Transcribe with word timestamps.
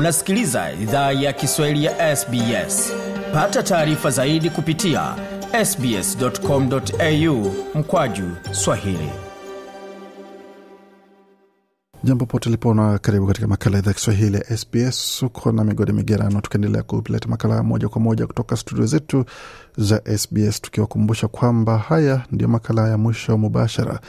Unasikiliza 0.00 0.72
idhaa 0.72 1.12
ya 1.12 1.32
Kiswahili 1.32 1.84
ya 1.84 2.16
SBS. 2.16 2.92
Pata 3.34 3.62
taarifa 3.62 4.10
zaidi 4.10 4.50
kupitia 4.50 5.14
sbs.com.au 5.64 7.52
mkwaju 7.74 8.24
swahili. 8.52 9.10
Jambo 12.04 12.26
pote 12.26 12.50
lipona, 12.50 12.98
karibu 12.98 13.26
katika 13.26 13.46
makala 13.48 13.78
idhaa 13.78 13.92
Kiswahili 13.92 14.36
ya 14.36 14.56
SBS. 14.56 15.22
Uko 15.22 15.52
na 15.52 15.64
migodi 15.64 15.92
migerano, 15.92 16.40
tukiendelea 16.40 16.82
kuleta 16.82 17.28
makala 17.28 17.62
moja 17.62 17.88
kwa 17.88 18.00
moja 18.00 18.26
kutoka 18.26 18.56
studio 18.56 18.86
zetu 18.86 19.24
za 19.76 20.02
SBS, 20.18 20.60
tukiwakumbusha 20.60 21.28
kwamba 21.28 21.78
haya 21.78 22.24
ndiyo 22.30 22.48
makala 22.48 22.88
ya 22.88 22.98
mwisho 22.98 23.38
mubashara 23.38 24.00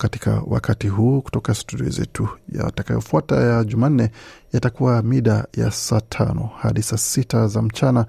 katika 0.00 0.42
wakati 0.46 0.88
huu 0.88 1.20
kutoka 1.22 1.54
studio 1.54 1.88
zetu. 1.88 2.28
Yatakayofuata 2.52 3.36
ya 3.36 3.64
Jumanne 3.64 4.10
yatakuwa 4.52 5.02
mida 5.02 5.46
ya 5.56 5.70
saa 5.70 6.00
tano 6.00 6.50
hadi 6.58 6.82
saa 6.82 6.96
sita 6.96 7.46
za 7.48 7.62
mchana 7.62 8.06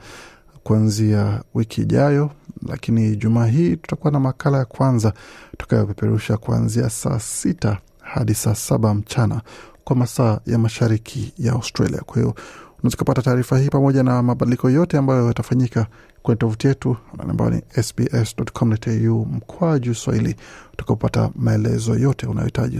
kuanzia 0.63 1.43
wiki 1.53 1.81
ijayo, 1.81 2.31
lakini 2.67 3.15
jumaa 3.15 3.45
hii 3.45 3.75
tutakuwa 3.75 4.11
na 4.11 4.19
makala 4.19 4.57
ya 4.57 4.65
kwanza 4.65 5.13
tutakayopeperusha 5.51 6.37
kuanzia 6.37 6.89
saa 6.89 7.19
sita 7.19 7.77
hadi 8.01 8.33
saa 8.33 8.55
saba 8.55 8.93
mchana 8.93 9.41
kwa 9.83 9.95
masaa 9.95 10.39
ya 10.45 10.57
mashariki 10.57 11.33
ya 11.37 11.53
Australia. 11.53 12.01
Kwa 12.05 12.15
hiyo 12.15 12.35
unaweza 12.83 12.97
kupata 12.97 13.21
taarifa 13.21 13.57
hii 13.59 13.69
pamoja 13.69 14.03
na 14.03 14.23
mabadiliko 14.23 14.69
yote 14.69 14.97
ambayo 14.97 15.27
yatafanyika 15.27 15.87
kwenye 16.23 16.37
tovuti 16.37 16.67
yetu 16.67 16.97
ambayo 17.29 17.51
ni 17.51 17.61
sbs.com.au 17.83 19.25
mkwaju 19.25 19.95
Swahili, 19.95 20.35
utakapopata 20.73 21.29
maelezo 21.35 21.95
yote 21.95 22.27
unayohitaji. 22.27 22.79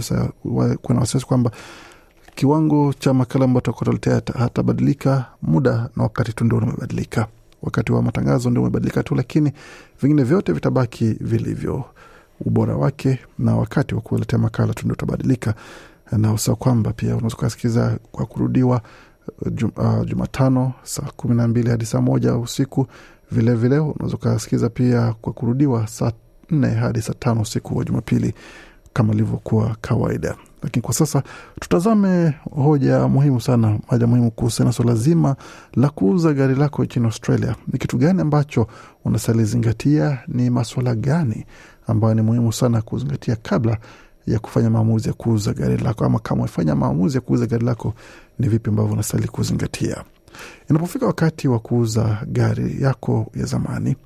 Kuna 0.82 1.00
wasiwasi 1.00 1.26
kwamba 1.26 1.50
kiwango 2.34 2.92
cha 2.98 3.14
makala 3.14 3.44
ambayo 3.44 3.60
tutakuletea 3.60 4.22
hatabadilika, 4.38 5.24
muda 5.42 5.88
na 5.96 6.02
wakati 6.02 6.32
tu 6.32 6.44
ndio 6.44 6.58
umebadilika. 6.58 7.26
Wakati 7.62 7.92
wa 7.92 8.02
matangazo 8.02 8.50
ndio 8.50 8.62
umebadilika 8.62 9.02
tu, 9.02 9.14
lakini 9.14 9.52
vingine 10.02 10.22
vyote 10.24 10.52
vitabaki 10.52 11.04
vilivyo 11.20 11.84
ubora 12.40 12.76
wake 12.76 13.18
na 13.38 13.56
wakati 13.56 13.94
wa 13.94 14.00
kuletea 14.00 14.38
makala 14.38 14.74
tu 14.74 14.82
ndio 14.84 14.92
utabadilika, 14.92 15.54
na 16.12 16.32
usa 16.32 16.54
kwamba 16.54 16.92
pia 16.92 17.16
unaweza 17.16 17.36
ukasikiza 17.36 17.98
kwa 18.12 18.26
kurudiwa 18.26 18.82
jum, 19.50 19.70
uh, 19.76 20.06
Jumatano 20.06 20.72
saa 20.82 21.10
kumi 21.16 21.34
na 21.34 21.48
mbili 21.48 21.70
hadi 21.70 21.86
saa 21.86 22.00
moja 22.00 22.36
usiku. 22.36 22.86
Vilevile 23.32 23.78
unaweza 23.78 24.16
ukasikiza 24.16 24.68
pia 24.68 25.14
kwa 25.20 25.32
kurudiwa 25.32 25.86
saa 25.86 26.12
nne 26.50 26.68
hadi 26.70 27.02
saa 27.02 27.14
tano 27.18 27.40
usiku 27.40 27.78
wa 27.78 27.84
Jumapili 27.84 28.34
kama 28.92 29.14
ilivyokuwa 29.14 29.76
kawaida. 29.80 30.34
Lakini 30.62 30.82
kwa 30.82 30.94
sasa 30.94 31.22
tutazame 31.60 32.34
hoja 32.50 33.08
muhimu 33.08 33.40
sana, 33.40 33.78
moja 33.90 34.06
muhimu 34.06 34.30
kuhusiana 34.30 34.72
na 34.84 34.94
zima 34.94 35.36
la 35.74 35.88
kuuza 35.90 36.32
gari 36.32 36.54
lako 36.54 36.84
nchini 36.84 37.06
Australia. 37.06 37.56
Ni 37.72 37.78
kitu 37.78 37.98
gani 37.98 38.20
ambacho 38.20 38.66
unasalizingatia? 39.04 40.18
Ni 40.28 40.50
maswala 40.50 40.94
gani 40.94 41.46
ambayo 41.86 42.14
ni 42.14 42.22
muhimu 42.22 42.52
sana 42.52 42.82
kuzingatia 42.82 43.36
kabla 43.36 43.78
ya 44.26 44.38
kufanya 44.38 44.70
maamuzi 44.70 45.08
ya 45.08 45.14
kuuza 45.14 45.52
gari 45.52 45.76
lako, 45.76 46.04
ama 46.04 46.18
kama 46.18 46.38
umefanya 46.40 46.74
maamuzi 46.74 47.16
ya 47.16 47.20
kuuza 47.20 47.46
gari 47.46 47.64
lako, 47.64 47.94
ni 48.42 48.48
vipi 48.48 48.70
ambavyo 48.70 48.92
unastahili 48.92 49.28
kuzingatia 49.28 50.04
inapofika 50.70 51.06
wakati 51.06 51.48
wa 51.48 51.58
kuuza 51.58 52.18
gari 52.26 52.82
yako 52.82 53.30
ya 53.34 53.44
zamani 53.46 53.96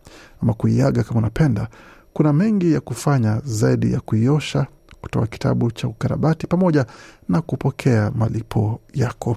ama 0.42 0.54
kuiaga 0.54 1.02
kama 1.04 1.18
unapenda. 1.18 1.68
Kuna 2.12 2.32
mengi 2.32 2.72
ya 2.72 2.80
kufanya 2.80 3.40
zaidi 3.44 3.92
ya 3.92 4.00
kuiosha, 4.00 4.66
kutoa 5.00 5.26
kitabu 5.26 5.70
cha 5.70 5.88
ukarabati 5.88 6.46
pamoja 6.46 6.86
na 7.28 7.40
kupokea 7.42 8.10
malipo 8.14 8.80
yako. 8.94 9.36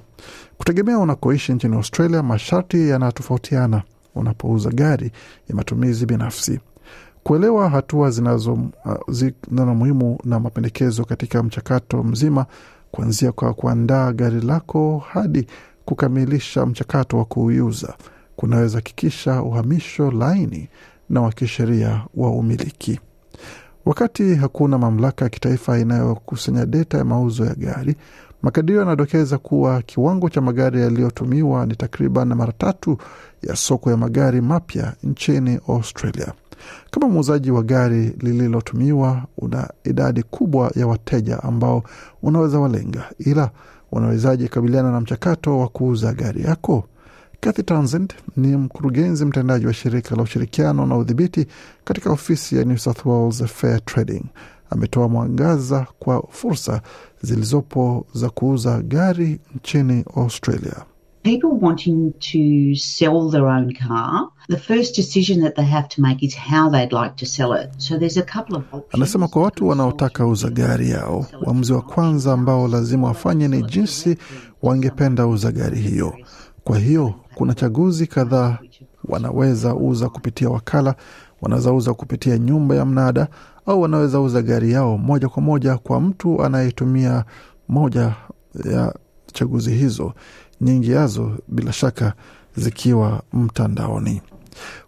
Kutegemea 0.58 1.00
unakoishi 1.00 1.54
nchini 1.54 1.76
Australia, 1.76 2.24
masharti 2.24 2.90
yanatofautiana 2.90 3.84
unapouza 4.16 4.70
gari 4.70 5.12
ya 5.50 5.56
matumizi 5.56 6.06
binafsi. 6.06 6.60
Kuelewa 7.24 7.70
hatua 7.70 8.12
zinazo 8.12 8.54
uh, 8.54 8.94
zina 9.10 9.66
muhimu 9.66 10.18
na 10.24 10.40
mapendekezo 10.40 11.06
katika 11.06 11.44
mchakato 11.44 12.04
mzima, 12.04 12.46
kuanzia 12.92 13.32
kwa 13.32 13.54
kuandaa 13.54 14.12
gari 14.14 14.42
lako 14.42 15.04
hadi 15.12 15.48
kukamilisha 15.86 16.66
mchakato 16.66 17.18
wa 17.18 17.26
kuiuza, 17.26 17.94
kunaweza 18.36 18.78
hakikisha 18.78 19.42
uhamisho 19.42 20.12
laini 20.12 20.70
na 21.10 21.22
wa 21.22 21.32
kisheria 21.32 22.02
wa 22.16 22.32
umiliki. 22.32 23.00
Wakati 23.86 24.36
hakuna 24.36 24.78
mamlaka 24.78 25.26
ya 25.26 25.30
kitaifa 25.30 25.80
inayokusanya 25.80 26.66
data 26.66 26.98
ya 26.98 27.06
mauzo 27.06 27.46
ya 27.46 27.56
gari, 27.56 27.96
makadirio 28.42 28.80
yanadokeza 28.80 29.38
kuwa 29.38 29.82
kiwango 29.82 30.30
cha 30.30 30.42
magari 30.42 30.82
yaliyotumiwa 30.82 31.66
ni 31.66 31.76
takriban 31.76 32.34
mara 32.34 32.54
tatu 32.54 32.98
ya 33.44 33.56
soko 33.56 33.92
ya 33.92 33.98
magari 33.98 34.42
mapya 34.42 34.94
nchini 35.04 35.60
Australia. 35.68 36.34
Kama 36.92 37.08
muuzaji 37.10 37.52
wa 37.52 37.64
gari 37.64 38.16
lililotumiwa, 38.20 39.24
una 39.38 39.70
idadi 39.84 40.24
kubwa 40.24 40.72
ya 40.76 40.88
wateja 40.88 41.44
ambao 41.44 41.84
unaweza 42.24 42.60
walenga, 42.60 43.04
ila 43.20 43.52
unawezaje 43.92 44.48
kabiliana 44.48 44.92
na 44.92 45.02
mchakato 45.02 45.60
wa 45.60 45.68
kuuza 45.68 46.14
gari 46.14 46.44
yako? 46.44 46.84
Kathy 47.40 47.64
Townsend 47.64 48.14
ni 48.38 48.58
mkurugenzi 48.58 49.26
mtendaji 49.26 49.66
wa 49.68 49.74
shirika 49.74 50.16
la 50.16 50.24
ushirikiano 50.24 50.86
na 50.86 50.98
udhibiti 50.98 51.48
katika 51.84 52.12
ofisi 52.12 52.58
ya 52.58 52.64
New 52.66 52.78
South 52.78 53.06
Wales 53.06 53.44
Fair 53.46 53.86
Trading. 53.86 54.24
Ametoa 54.70 55.10
mwangaza 55.10 55.88
kwa 56.00 56.24
fursa 56.30 56.82
zilizopo 57.22 58.06
za 58.14 58.30
kuuza 58.30 58.82
gari 58.82 59.40
nchini 59.56 60.06
Australia. 60.16 60.76
People 61.24 61.50
wanting 61.62 62.14
to 62.32 62.76
sell 62.76 63.30
their 63.32 63.46
own 63.48 63.74
car, 63.74 64.30
the 64.48 64.58
first 64.58 64.96
decision 64.96 65.42
that 65.42 65.56
they 65.56 65.66
have 65.66 65.88
to 65.90 66.02
make 66.02 66.24
is 66.24 66.34
how 66.36 66.70
they'd 66.70 66.94
like 66.94 67.16
to 67.18 67.26
sell 67.26 67.54
it. 67.54 67.70
So 67.78 67.98
there's 67.98 68.18
a 68.18 68.24
couple 68.24 68.56
of 68.56 68.64
options. 68.74 68.94
Anasema 68.94 69.28
kwa 69.28 69.42
watu 69.44 69.68
wanaotaka 69.68 70.28
uza 70.28 70.50
gari 70.50 70.90
yao, 70.90 71.26
uamuzi 71.46 71.74
wa 71.74 71.82
kwanza 71.82 72.34
ambao 72.34 72.68
lazima 72.68 73.08
wafanye 73.08 73.48
ni 73.48 73.64
jinsi 73.64 74.18
wangependa 74.62 75.28
uza 75.28 75.52
gari 75.52 75.80
hiyo. 75.82 76.14
Kwa 76.64 76.80
hiyo 76.80 77.14
kuna 77.36 77.54
chaguzi 77.54 78.08
kadhaa. 78.08 78.58
Wanaweza 79.04 79.76
uza 79.76 80.10
kupitia 80.10 80.50
wakala, 80.50 80.96
wanaweza 81.42 81.74
uza 81.74 81.94
kupitia 81.94 82.38
nyumba 82.38 82.76
ya 82.76 82.86
mnada, 82.86 83.28
au 83.66 83.82
wanaweza 83.82 84.22
uza 84.22 84.42
gari 84.42 84.72
yao 84.72 84.98
moja 84.98 85.30
kwa 85.30 85.42
moja 85.44 85.78
kwa 85.78 86.02
mtu 86.02 86.44
anayetumia 86.44 87.26
moja 87.68 88.16
ya 88.74 88.94
chaguzi 89.34 89.72
hizo, 89.74 90.14
nyingi 90.62 90.92
yazo 90.92 91.32
bila 91.48 91.74
shaka 91.74 92.14
zikiwa 92.56 93.22
mtandaoni. 93.34 94.22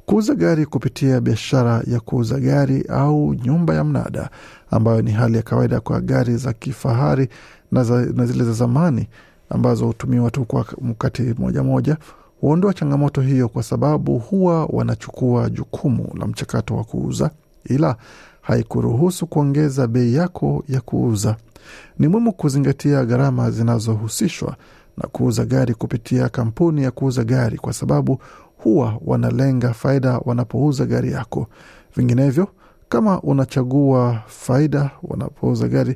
Kuuza 0.06 0.36
gari 0.36 0.66
kupitia 0.66 1.22
biashara 1.22 1.84
ya 1.88 2.00
kuuza 2.00 2.40
gari 2.40 2.86
au 2.90 3.34
nyumba 3.34 3.76
ya 3.76 3.84
mnada, 3.84 4.30
ambayo 4.72 5.02
ni 5.02 5.12
hali 5.12 5.38
ya 5.38 5.42
kawaida 5.44 5.80
kwa 5.80 6.02
gari 6.02 6.38
za 6.38 6.54
kifahari 6.54 7.30
na, 7.72 7.84
za, 7.84 8.06
na 8.06 8.26
zile 8.26 8.44
za 8.44 8.54
zamani 8.54 9.08
ambazo 9.50 9.86
hutumiwa 9.88 10.32
tu 10.32 10.46
kwa 10.46 10.66
mkati 10.82 11.22
moja 11.38 11.64
moja, 11.64 11.98
huondoa 12.42 12.74
changamoto 12.74 13.22
hiyo, 13.22 13.50
kwa 13.50 13.64
sababu 13.64 14.20
huwa 14.20 14.66
wanachukua 14.66 15.50
jukumu 15.50 16.10
la 16.20 16.28
mchakato 16.28 16.76
wa 16.76 16.84
kuuza, 16.84 17.32
ila 17.66 17.96
haikuruhusu 18.42 19.28
kuongeza 19.28 19.88
bei 19.88 20.14
yako 20.14 20.64
ya 20.68 20.82
kuuza. 20.82 21.36
Ni 22.00 22.08
muhimu 22.08 22.34
kuzingatia 22.34 23.06
gharama 23.06 23.52
zinazohusishwa 23.52 24.56
na 24.98 25.08
kuuza 25.08 25.46
gari 25.46 25.74
kupitia 25.74 26.30
kampuni 26.30 26.84
ya 26.84 26.92
kuuza 26.92 27.24
gari, 27.24 27.58
kwa 27.58 27.74
sababu 27.74 28.22
huwa 28.58 28.98
wanalenga 29.06 29.74
faida 29.74 30.18
wanapouza 30.26 30.86
gari 30.86 31.12
yako. 31.12 31.48
Vinginevyo, 31.96 32.48
kama 32.90 33.22
unachagua 33.22 34.20
faida 34.28 34.90
wanapouza 35.04 35.68
gari 35.68 35.96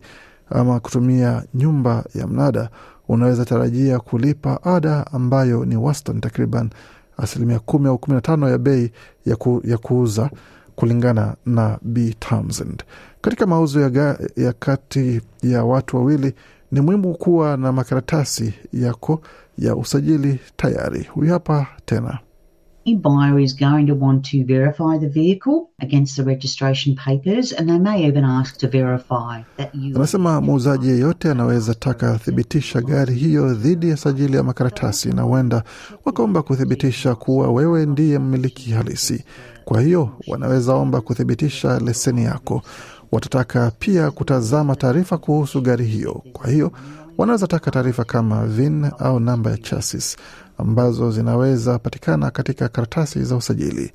ama 0.49 0.79
kutumia 0.79 1.43
nyumba 1.53 2.03
ya 2.15 2.27
mnada, 2.27 2.69
unaweza 3.07 3.45
tarajia 3.45 3.99
kulipa 3.99 4.63
ada 4.63 5.07
ambayo 5.11 5.65
ni 5.65 5.75
wastani 5.77 6.19
takriban 6.21 6.69
asilimia 7.17 7.59
kumi 7.59 7.87
au 7.87 7.97
kumi 7.97 8.15
na 8.15 8.21
tano 8.21 8.49
ya 8.49 8.57
bei 8.57 8.91
ya, 9.25 9.35
ku, 9.35 9.61
ya 9.65 9.77
kuuza 9.77 10.29
kulingana 10.75 11.35
na 11.45 11.77
B 11.81 12.15
Townsend. 12.19 12.83
Katika 13.21 13.45
mauzo 13.45 13.81
ya, 13.81 14.17
ya 14.35 14.53
kati 14.53 15.21
ya 15.43 15.63
watu 15.63 15.97
wawili 15.97 16.33
ni 16.71 16.81
muhimu 16.81 17.13
kuwa 17.13 17.57
na 17.57 17.71
makaratasi 17.71 18.53
yako 18.73 19.21
ya 19.57 19.75
usajili 19.75 20.39
tayari. 20.55 21.03
Huyu 21.03 21.33
hapa 21.33 21.67
tena. 21.85 22.19
Any 22.87 22.95
buyer 22.97 23.39
is 23.39 23.53
going 23.55 23.87
to 23.87 23.95
want 23.95 24.25
to 24.31 24.43
verify 24.45 24.99
the 24.99 25.09
vehicle 25.09 25.69
against 25.81 26.17
the 26.17 26.23
registration 26.23 26.95
papers 26.95 27.51
and 27.51 27.67
they 27.67 27.79
may 27.79 28.05
even 28.05 28.23
ask 28.23 28.57
to 28.59 28.67
verify 28.67 29.41
that 29.57 29.73
you 29.75 29.95
Anasema 29.95 30.41
muuzaji 30.41 30.87
yeyote 30.87 31.31
anaweza 31.31 31.73
taka 31.73 32.17
thibitisha 32.17 32.81
gari 32.81 33.15
hiyo 33.15 33.53
dhidi 33.53 33.89
ya 33.89 33.97
sajili 33.97 34.37
ya 34.37 34.43
makaratasi, 34.43 35.09
na 35.09 35.21
huenda 35.21 35.63
wakaomba 36.05 36.41
kuthibitisha 36.41 37.15
kuwa 37.15 37.51
wewe 37.51 37.85
ndiye 37.85 38.19
mmiliki 38.19 38.71
halisi. 38.71 39.23
Kwa 39.65 39.81
hiyo 39.81 40.09
wanaweza 40.27 40.73
omba 40.73 41.01
kuthibitisha 41.01 41.79
leseni 41.79 42.23
yako. 42.23 42.61
Watataka 43.11 43.71
pia 43.79 44.11
kutazama 44.11 44.75
taarifa 44.75 45.17
kuhusu 45.17 45.61
gari 45.61 45.85
hiyo. 45.85 46.23
Kwa 46.33 46.49
hiyo 46.49 46.71
Wanaweza 47.17 47.47
taka 47.47 47.71
taarifa 47.71 48.03
kama 48.03 48.45
VIN 48.47 48.91
au 48.99 49.19
namba 49.19 49.51
ya 49.51 49.57
chassis 49.57 50.17
ambazo 50.57 51.11
zinaweza 51.11 51.79
patikana 51.79 52.31
katika 52.31 52.67
karatasi 52.69 53.23
za 53.23 53.35
usajili, 53.35 53.91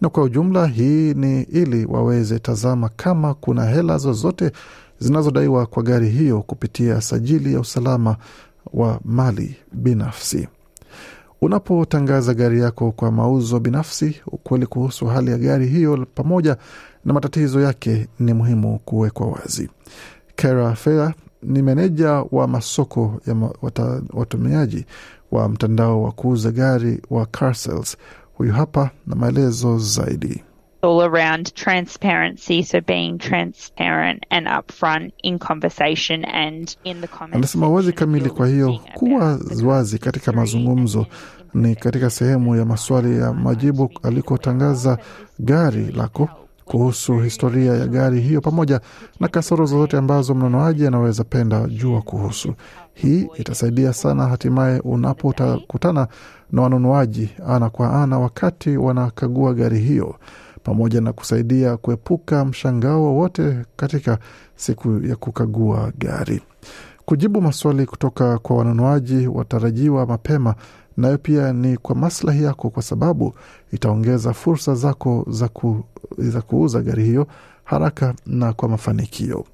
na 0.00 0.08
kwa 0.08 0.22
ujumla 0.22 0.66
hii 0.66 1.14
ni 1.14 1.42
ili 1.42 1.84
waweze 1.86 2.38
tazama 2.38 2.88
kama 2.96 3.34
kuna 3.34 3.64
hela 3.64 3.98
zozote 3.98 4.52
zinazodaiwa 4.98 5.66
kwa 5.66 5.82
gari 5.82 6.08
hiyo 6.08 6.42
kupitia 6.42 7.00
sajili 7.00 7.54
ya 7.54 7.60
usalama 7.60 8.16
wa 8.72 9.00
mali 9.04 9.56
binafsi. 9.72 10.48
Unapotangaza 11.40 12.34
gari 12.34 12.60
yako 12.60 12.92
kwa 12.92 13.10
mauzo 13.12 13.60
binafsi, 13.60 14.20
ukweli 14.26 14.66
kuhusu 14.66 15.06
hali 15.06 15.30
ya 15.30 15.38
gari 15.38 15.66
hiyo 15.66 16.06
pamoja 16.14 16.56
na 17.04 17.12
matatizo 17.12 17.60
yake 17.60 18.08
ni 18.18 18.32
muhimu 18.34 18.78
kuwekwa 18.78 19.26
wazi. 19.26 19.68
Kara 20.36 20.74
Fair 20.74 21.14
ni 21.44 21.62
meneja 21.62 22.10
wa 22.30 22.48
masoko 22.48 23.20
ya 23.26 23.34
ma, 23.34 23.50
wata, 23.62 24.02
watumiaji 24.12 24.86
wa 25.30 25.48
mtandao 25.48 26.02
wa 26.02 26.12
kuuza 26.12 26.50
gari 26.50 27.00
wa 27.10 27.26
Carsales. 27.26 27.96
Huyu 28.34 28.52
hapa 28.52 28.90
na 29.06 29.14
maelezo 29.16 29.78
zaidi. 29.78 30.42
all 30.84 31.00
around 31.00 31.54
transparency, 31.54 32.62
so 32.62 32.78
being 32.80 33.16
transparent 33.18 34.24
and 34.30 34.46
upfront 34.46 35.12
in 35.22 35.38
conversation 35.38 36.24
and 36.26 36.76
in 36.84 37.00
the 37.00 37.08
comments. 37.08 37.36
Anasema 37.36 37.68
wazi 37.68 37.92
kamili. 37.92 38.30
Kwa 38.30 38.48
hiyo 38.48 38.78
kuwa 38.94 39.38
wazi 39.64 39.98
katika 39.98 40.32
mazungumzo 40.32 41.06
ni 41.54 41.74
katika 41.76 42.10
sehemu 42.10 42.56
ya 42.56 42.64
maswali 42.64 43.18
ya 43.18 43.32
majibu 43.32 43.90
alikotangaza 44.02 44.98
gari 45.38 45.92
lako 45.92 46.28
kuhusu 46.64 47.18
historia 47.18 47.74
ya 47.74 47.86
gari 47.86 48.20
hiyo 48.20 48.40
pamoja 48.40 48.80
na 49.20 49.28
kasoro 49.28 49.66
zozote 49.66 49.96
ambazo 49.96 50.34
mnunuaji 50.34 50.86
anaweza 50.86 51.24
penda 51.24 51.66
jua 51.66 52.02
kuhusu. 52.02 52.54
Hii 52.94 53.28
itasaidia 53.36 53.92
sana 53.92 54.26
hatimaye 54.28 54.80
unapokutana 54.80 56.08
na 56.52 56.62
wanunuaji 56.62 57.30
ana 57.48 57.70
kwa 57.70 58.02
ana 58.02 58.18
wakati 58.18 58.76
wanakagua 58.76 59.54
gari 59.54 59.78
hiyo, 59.78 60.14
pamoja 60.62 61.00
na 61.00 61.12
kusaidia 61.12 61.76
kuepuka 61.76 62.44
mshangao 62.44 63.02
wowote 63.02 63.56
katika 63.76 64.18
siku 64.56 65.00
ya 65.06 65.16
kukagua 65.16 65.92
gari. 65.98 66.42
Kujibu 67.04 67.40
maswali 67.40 67.86
kutoka 67.86 68.38
kwa 68.38 68.56
wanunuaji 68.56 69.26
watarajiwa 69.26 70.06
mapema 70.06 70.54
nayo 70.96 71.18
pia 71.18 71.52
ni 71.52 71.76
kwa 71.76 71.94
maslahi 71.94 72.42
yako, 72.44 72.70
kwa 72.70 72.82
sababu 72.82 73.34
itaongeza 73.72 74.32
fursa 74.32 74.74
zako 74.74 75.26
za, 75.30 75.48
ku, 75.48 75.84
za 76.18 76.42
kuuza 76.42 76.80
gari 76.82 77.04
hiyo 77.04 77.26
haraka 77.64 78.14
na 78.26 78.52
kwa 78.52 78.68
mafanikio. 78.68 79.44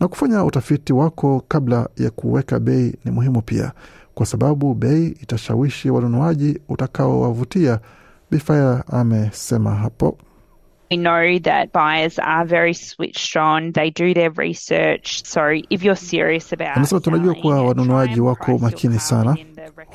Na 0.00 0.08
kufanya 0.08 0.44
utafiti 0.44 0.92
wako 0.92 1.42
kabla 1.48 1.88
ya 1.96 2.10
kuweka 2.10 2.60
bei 2.60 2.94
ni 3.04 3.10
muhimu 3.10 3.42
pia, 3.42 3.72
kwa 4.14 4.26
sababu 4.26 4.74
bei 4.74 5.06
itashawishi 5.08 5.90
wanunuaji 5.90 6.60
utakaowavutia. 6.68 7.80
Bifaya 8.30 8.84
amesema 8.88 9.74
hapo. 9.74 10.18
We 10.90 10.96
know 10.96 11.38
that 11.40 11.70
buyers 11.72 12.18
are 12.18 12.46
very 12.46 12.72
switched 12.72 13.36
on. 13.36 13.72
They 13.72 13.90
do 13.90 14.14
their 14.14 14.30
research. 14.30 15.22
So 15.26 15.60
if 15.70 15.82
you're 15.84 15.96
serious 15.96 16.52
about 16.52 16.76
Anasema 16.76 17.00
tunajua 17.00 17.34
kuwa 17.34 17.62
wanunuaji 17.62 18.20
wako 18.20 18.58
makini 18.58 18.98
sana, 18.98 19.36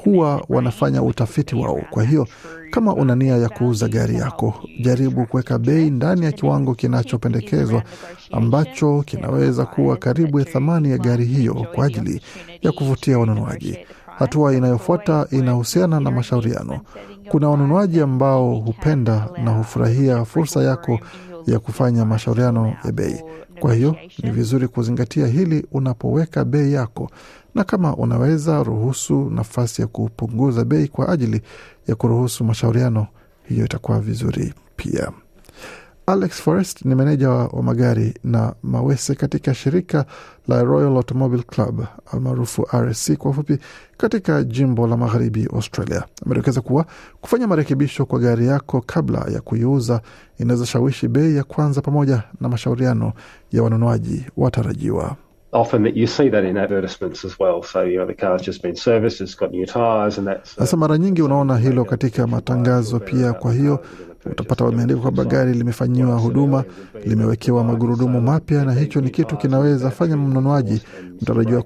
huwa 0.04 0.45
wanafanya 0.50 1.04
utafiti 1.04 1.56
wao. 1.56 1.81
Kwa 1.90 2.04
hiyo 2.04 2.28
kama 2.72 2.94
una 2.95 3.16
nia 3.16 3.38
ya 3.38 3.50
kuuza 3.50 3.88
gari 3.88 4.16
yako, 4.16 4.54
jaribu 4.81 5.25
kuweka 5.25 5.60
bei 5.60 5.90
ndani 5.90 6.25
ya 6.25 6.31
kiwango 6.31 6.75
kinachopendekezwa 6.75 7.84
ambacho 8.31 9.04
kinaweza 9.06 9.66
kuwa 9.66 9.98
karibu 9.98 10.40
ya 10.40 10.45
thamani 10.45 10.92
ya 10.92 10.98
gari 10.98 11.25
hiyo 11.25 11.54
kwa 11.75 11.86
ajili 11.86 12.22
ya 12.62 12.72
kuvutia 12.72 13.19
wanunuaji. 13.19 13.78
Hatua 14.19 14.54
inayofuata 14.56 15.28
inahusiana 15.31 16.00
na 16.00 16.12
mashauriano. 16.12 16.80
Kuna 17.33 17.50
wanunuaji 17.50 18.01
ambao 18.01 18.56
hupenda 18.56 19.30
na 19.44 19.51
hufurahia 19.51 20.25
fursa 20.25 20.63
yako 20.63 21.00
ya 21.47 21.59
kufanya 21.59 22.06
mashauriano 22.06 22.74
ya 22.85 22.91
bei. 22.91 23.24
Kwa 23.59 23.74
hiyo 23.74 23.95
ni 24.24 24.31
vizuri 24.31 24.68
kuzingatia 24.68 25.27
hili 25.27 25.65
unapoweka 25.71 26.45
bei 26.45 26.74
yako, 26.74 27.12
na 27.56 27.63
kama 27.63 27.95
unaweza 27.95 28.63
ruhusu 28.63 29.30
nafasi 29.30 29.81
ya 29.81 29.88
kupunguza 29.88 30.65
bei 30.65 30.88
kwa 30.88 31.09
ajili 31.09 31.41
ya 31.88 31.95
kuruhusu 31.95 32.44
mashauriano, 32.44 33.07
hiyo 33.44 33.65
itakuwa 33.65 34.00
vizuri 34.00 34.53
pia. 34.75 35.12
Alex 36.06 36.42
Forrest 36.42 36.86
ni 36.86 36.96
meneja 36.96 37.30
wa, 37.30 37.64
magari 37.64 38.14
na 38.24 38.54
mawese 38.64 39.16
katika 39.16 39.54
shirika 39.54 40.06
la 40.48 40.64
Royal 40.64 40.96
Automobile 40.98 41.44
Club 41.44 41.86
almaarufu 42.12 42.68
RSC 42.78 43.14
kwa 43.18 43.32
ufupi, 43.32 43.58
katika 43.98 44.44
jimbo 44.44 44.88
la 44.88 44.98
magharibi 44.98 45.48
Australia. 45.54 46.04
Amedokeza 46.26 46.62
kuwa 46.62 46.86
kufanya 47.22 47.48
marekebisho 47.48 48.06
kwa 48.06 48.20
gari 48.20 48.48
yako 48.48 48.84
kabla 48.86 49.26
ya 49.34 49.42
kuiuza 49.42 50.02
inaweza 50.40 50.66
shawishi 50.66 51.08
bei 51.08 51.36
ya 51.36 51.44
kwanza 51.44 51.82
pamoja 51.82 52.24
na 52.42 52.50
mashauriano 52.50 53.14
ya 53.52 53.64
wanunuaji 53.64 54.26
watarajiwa. 54.38 55.16
often 55.54 55.84
that 55.84 55.96
you 55.96 56.08
see 56.08 56.30
that 56.30 56.44
in 56.44 56.58
advertisements 56.58 57.24
as 57.26 57.40
well. 57.40 57.62
So, 57.64 57.84
you 57.84 57.98
know, 57.98 58.08
the 58.08 58.14
car's 58.16 58.42
just 58.42 58.62
been 58.64 58.76
serviced, 58.76 59.22
it's 59.22 59.36
got 59.36 59.52
new 59.52 59.66
tyres 59.66 60.18
and 60.18 60.28
that's... 60.28 60.56
Sasa 60.56 60.78
mara 60.78 60.98
nyingi 60.98 61.22
unaona 61.22 61.58
hilo 61.58 61.86
katika 61.86 62.28
matangazo 62.28 63.00
pia. 63.00 63.34
Kwa 63.34 63.54
hiyo 63.54 63.80
utapata 64.25 64.66
wameandika 64.66 65.00
kwamba 65.02 65.25
gari 65.25 65.54
limefanyiwa 65.54 66.18
huduma, 66.20 66.64
limewekewa 67.06 67.64
magurudumu 67.64 68.22
mapya, 68.22 68.66
na 68.66 68.74
hicho 68.74 69.02
ni 69.02 69.10
kitu 69.10 69.38
kinaweza 69.38 69.90
fanya 69.92 70.18
mnunuaji 70.18 70.81
mtarajiwa 71.22 71.62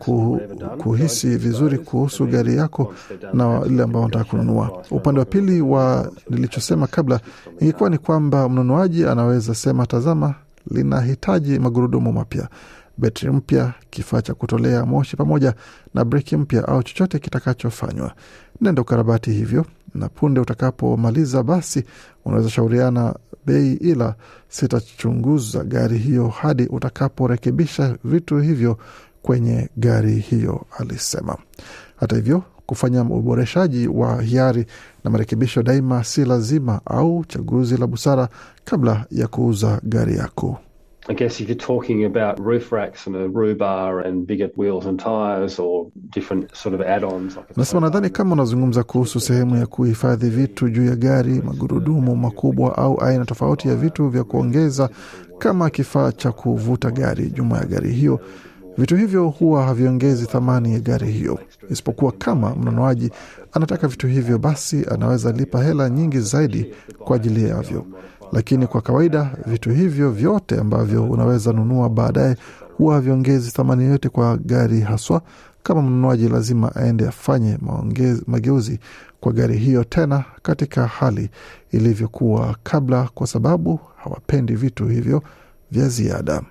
kuhisi 0.78 1.28
vizuri 1.38 1.78
kuhusu 1.78 2.26
gari 2.28 2.58
yako 2.58 2.94
na 3.34 3.62
ile 3.66 3.84
ambao 3.84 4.02
wanataka 4.02 4.26
kununua. 4.30 4.84
Upande 4.92 5.20
wa 5.20 5.26
pili 5.26 5.62
wa 5.62 6.12
nilichosema 6.30 6.88
kabla 6.88 7.20
ingekuwa 7.60 7.90
ni 7.90 7.98
kwamba 7.98 8.50
mnunuaji 8.50 9.06
anaweza 9.06 9.56
sema, 9.56 9.86
tazama, 9.86 10.36
linahitaji 10.72 11.60
magurudumu 11.60 12.14
mapya 12.14 12.48
betri 12.98 13.32
mpya, 13.32 13.74
kifaa 13.90 14.22
cha 14.22 14.34
kutolea 14.34 14.86
moshi 14.86 15.16
pamoja 15.18 15.54
na 15.94 16.06
breki 16.06 16.38
mpya 16.38 16.68
au 16.68 16.84
chochote 16.84 17.20
kitakachofanywa. 17.20 18.14
Nenda 18.62 18.82
ukarabati 18.82 19.32
hivyo, 19.32 19.66
na 19.98 20.10
punde 20.10 20.40
utakapomaliza, 20.40 21.44
basi 21.44 21.84
unaweza 22.26 22.50
shauriana 22.50 23.16
bei, 23.46 23.74
ila 23.74 24.16
sitachunguza 24.50 25.64
gari 25.64 25.98
hiyo 25.98 26.28
hadi 26.28 26.64
utakaporekebisha 26.66 27.98
vitu 28.04 28.38
hivyo 28.40 28.78
kwenye 29.22 29.70
gari 29.78 30.16
hiyo, 30.16 30.66
alisema. 30.80 31.38
Hata 31.96 32.16
hivyo 32.16 32.44
kufanya 32.66 33.02
uboreshaji 33.02 33.88
wa 33.88 34.22
hiari 34.22 34.66
na 35.04 35.10
marekebisho 35.12 35.64
daima 35.64 36.04
si 36.04 36.26
lazima 36.26 36.82
au 36.86 37.26
chaguzi 37.26 37.78
la 37.78 37.88
busara 37.88 38.30
kabla 38.66 39.06
ya 39.12 39.28
kuuza 39.28 39.80
gari 39.84 40.18
yako. 40.18 40.60
I 41.10 41.14
guess 41.14 41.40
if 41.42 41.48
you're 41.50 41.56
talking 41.68 42.06
about 42.06 42.38
roof 42.40 42.72
racks 42.72 43.08
and 43.08 43.16
a 43.16 43.30
roo 43.30 43.56
bar 43.56 44.00
and 44.02 44.28
bigger 44.28 44.50
wheels 44.58 44.86
and 44.86 45.00
tires 45.00 45.58
or 45.60 45.88
different 46.10 46.56
sort 46.56 46.76
of 46.76 46.82
add-ons. 46.82 47.38
Nasema 47.58 47.82
nadhani 47.82 48.10
kama 48.10 48.34
unazungumza 48.34 48.84
kuhusu 48.84 49.20
sehemu 49.20 49.56
ya 49.56 49.66
kuhifadhi 49.66 50.30
vitu 50.30 50.70
juu 50.70 50.86
ya 50.86 50.96
gari, 50.96 51.42
magurudumu 51.42 52.16
makubwa 52.16 52.78
au 52.78 53.02
aina 53.02 53.26
tofauti 53.26 53.68
ya 53.68 53.76
vitu 53.76 54.10
vya 54.10 54.24
kuongeza 54.24 54.90
kama 55.38 55.70
kifaa 55.70 56.12
cha 56.12 56.32
kuvuta 56.32 56.92
gari 56.92 57.32
nyuma 57.38 57.58
ya 57.58 57.66
gari 57.66 57.92
hiyo, 57.92 58.20
vitu 58.78 58.96
hivyo 58.96 59.28
huwa 59.30 59.64
haviongezi 59.64 60.26
thamani 60.26 60.74
ya 60.74 60.80
gari 60.80 61.12
hiyo, 61.12 61.40
isipokuwa 61.70 62.12
kama 62.12 62.56
mnunuaji 62.56 63.12
anataka 63.52 63.88
vitu 63.88 64.08
hivyo, 64.08 64.38
basi 64.38 64.86
anaweza 64.92 65.32
lipa 65.32 65.64
hela 65.64 65.90
nyingi 65.90 66.20
zaidi 66.20 66.74
kwa 67.00 67.16
ajili 67.16 67.50
yavyo. 67.50 67.86
Lakini 68.32 68.68
kwa 68.68 68.82
kawaida 68.82 69.32
vitu 69.46 69.70
hivyo 69.72 70.12
vyote 70.12 70.60
ambavyo 70.60 71.04
unaweza 71.06 71.54
nunua 71.54 71.90
baadaye 71.90 72.36
huwa 72.78 72.96
haviongezi 72.96 73.52
thamani 73.52 73.84
yoyote 73.84 74.10
kwa 74.10 74.38
gari, 74.38 74.82
haswa 74.82 75.22
kama 75.64 75.82
mnunuaji 75.82 76.30
lazima 76.30 76.76
aende 76.76 77.08
afanye 77.08 77.58
mageuzi 78.28 78.80
kwa 79.20 79.32
gari 79.34 79.58
hiyo 79.58 79.84
tena 79.84 80.26
katika 80.42 80.88
hali 80.88 81.30
ilivyokuwa 81.72 82.56
kabla, 82.64 83.10
kwa 83.14 83.28
sababu 83.28 83.80
hawapendi 84.04 84.56
vitu 84.56 84.86
hivyo 84.88 85.24
vya 85.72 85.88
ziada. 85.90 86.42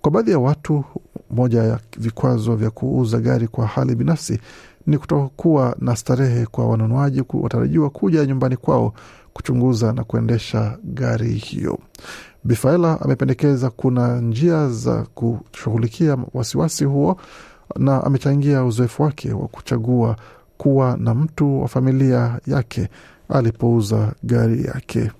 Kwa 0.00 0.10
baadhi 0.10 0.30
ya 0.30 0.38
watu, 0.38 0.84
moja 1.30 1.62
ya 1.62 1.78
vikwazo 1.98 2.56
vya 2.56 2.70
kuuza 2.70 3.18
gari 3.20 3.48
kwa 3.48 3.66
hali 3.66 3.94
binafsi 3.94 4.40
ni 4.86 4.98
kutokuwa 4.98 5.76
na 5.78 5.96
starehe 5.96 6.46
kwa 6.46 6.68
wanunuaji 6.68 7.22
watarajiwa 7.32 7.90
kuja 7.90 8.26
nyumbani 8.26 8.56
kwao 8.56 8.92
kuchunguza 9.32 9.92
na 9.92 10.04
kuendesha 10.04 10.78
gari 10.84 11.32
hiyo. 11.32 11.78
Bifaela 12.44 13.00
amependekeza 13.00 13.70
kuna 13.70 14.20
njia 14.20 14.68
za 14.68 15.02
kushughulikia 15.14 16.16
wasiwasi 16.34 16.84
huo 16.84 17.16
na 17.76 18.04
amechangia 18.04 18.64
uzoefu 18.64 19.02
wake 19.02 19.32
wa 19.32 19.48
kuchagua 19.48 20.16
kuwa 20.58 20.96
na 20.96 21.14
mtu 21.14 21.62
wa 21.62 21.68
familia 21.68 22.40
yake 22.46 22.88
alipouza 23.28 24.12
gari 24.22 24.64
yake. 24.64 25.10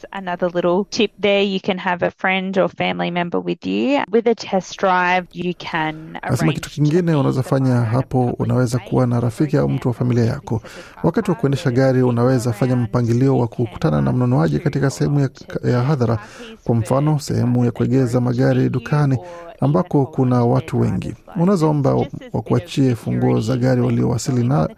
That's 0.00 0.12
another 0.12 0.48
little 0.48 0.84
tip 0.84 1.12
there. 1.18 1.42
You 1.42 1.60
can 1.60 1.76
have 1.78 2.02
a 2.02 2.10
friend 2.10 2.56
or 2.56 2.68
family 2.68 3.10
member 3.10 3.38
with 3.40 3.66
you. 3.66 4.02
With 4.10 4.26
a 4.26 4.34
test 4.34 4.78
drive, 4.78 5.26
you 5.32 5.52
can 5.54 6.18
Nasema 6.30 6.52
kitu 6.52 6.70
kingine 6.70 7.14
unaweza 7.14 7.42
fanya 7.42 7.74
hapo, 7.80 8.24
unaweza 8.38 8.78
kuwa 8.78 9.06
na 9.06 9.20
rafiki 9.20 9.56
au 9.56 9.68
mtu 9.68 9.88
wa 9.88 9.94
familia 9.94 10.24
yako. 10.24 10.62
Wakati 11.02 11.30
wa 11.30 11.36
kuendesha 11.36 11.70
gari, 11.70 12.02
unaweza 12.02 12.52
fanya 12.52 12.76
mpangilio 12.76 13.38
wa 13.38 13.48
kukutana 13.48 14.00
na 14.00 14.12
mnunuaji 14.12 14.58
katika 14.58 14.90
sehemu 14.90 15.20
ya, 15.20 15.30
ya 15.64 15.82
hadhara, 15.82 16.18
kwa 16.64 16.74
mfano 16.74 17.18
sehemu 17.18 17.64
ya 17.64 17.70
kuegeza 17.70 18.20
magari 18.20 18.68
dukani 18.68 19.18
ambako 19.60 20.06
kuna 20.06 20.44
watu 20.44 20.80
wengi. 20.80 21.14
Unaweza 21.36 21.66
omba 21.66 21.94
wakuachie 22.32 22.94
funguo 22.94 23.40
za 23.40 23.56
gari 23.56 23.80
waliowasili 23.80 24.48
na 24.48 24.68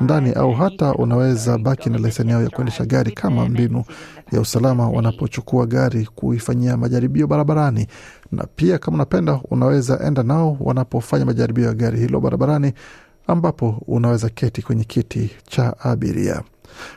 ndani, 0.00 0.32
au 0.32 0.52
hata 0.52 0.94
unaweza 0.94 1.58
baki 1.58 1.90
na 1.90 1.98
leseni 1.98 2.30
yao 2.30 2.42
ya 2.42 2.50
kuendesha 2.50 2.84
gari 2.84 3.12
kama 3.12 3.48
mbinu 3.48 3.84
ya 4.32 4.40
usalama 4.40 4.88
wanapochukua 4.90 5.66
gari 5.66 6.06
kuifanyia 6.14 6.76
majaribio 6.76 7.26
barabarani. 7.26 7.86
Na 8.32 8.44
pia 8.56 8.78
kama 8.78 8.94
unapenda, 8.94 9.40
unaweza 9.50 10.00
enda 10.06 10.22
nao 10.22 10.56
wanapofanya 10.60 11.24
majaribio 11.24 11.64
ya 11.64 11.74
gari 11.74 11.98
hilo 11.98 12.20
barabarani, 12.20 12.72
ambapo 13.26 13.82
unaweza 13.86 14.28
keti 14.28 14.62
kwenye 14.62 14.84
kiti 14.84 15.30
cha 15.48 15.78
abiria. 15.80 16.42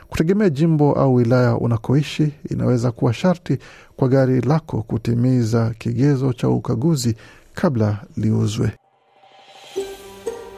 Kutegemea 0.08 0.50
jimbo 0.50 0.92
au 0.92 1.14
wilaya 1.14 1.56
unakoishi, 1.56 2.32
inaweza 2.50 2.92
kuwa 2.92 3.12
sharti 3.12 3.58
kwa 3.96 4.08
gari 4.08 4.40
lako 4.40 4.82
kutimiza 4.82 5.74
kigezo 5.78 6.32
cha 6.32 6.48
ukaguzi 6.48 7.16
kabla 7.54 7.98
liuzwe. 8.16 8.70